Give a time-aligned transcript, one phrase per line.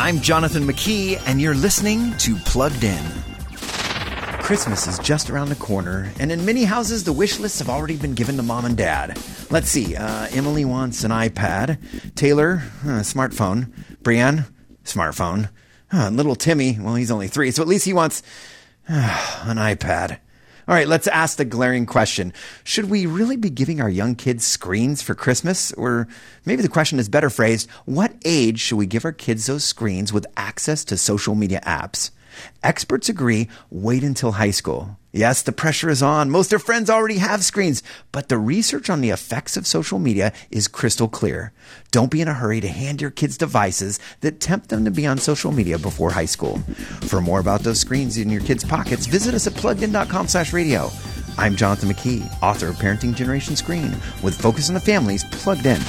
[0.00, 3.04] I'm Jonathan McKee, and you're listening to Plugged In.
[4.40, 7.96] Christmas is just around the corner, and in many houses, the wish lists have already
[7.96, 9.18] been given to mom and dad.
[9.50, 9.96] Let's see.
[9.96, 12.14] Uh, Emily wants an iPad.
[12.14, 13.72] Taylor, uh, smartphone.
[14.04, 14.44] Brienne,
[14.84, 15.50] smartphone.
[15.92, 18.22] Uh, little Timmy, well, he's only three, so at least he wants
[18.86, 20.20] an iPad.
[20.68, 22.34] All right, let's ask the glaring question.
[22.62, 25.72] Should we really be giving our young kids screens for Christmas?
[25.72, 26.06] Or
[26.44, 30.12] maybe the question is better phrased what age should we give our kids those screens
[30.12, 32.10] with access to social media apps?
[32.62, 34.98] Experts agree wait until high school.
[35.18, 36.30] Yes, the pressure is on.
[36.30, 37.82] Most of friends already have screens,
[38.12, 41.52] but the research on the effects of social media is crystal clear.
[41.90, 45.08] Don't be in a hurry to hand your kids devices that tempt them to be
[45.08, 46.58] on social media before high school.
[47.08, 50.88] For more about those screens in your kids' pockets, visit us at pluggedin.com slash radio.
[51.36, 53.90] I'm Jonathan McKee, author of Parenting Generation Screen,
[54.22, 55.80] with Focus on the Family's plugged in.